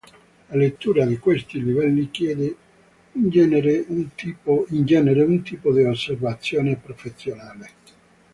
[0.47, 2.55] La lettura di questi livelli chiede
[3.11, 4.15] in genere un
[5.43, 7.69] tipo di osservazione professionale.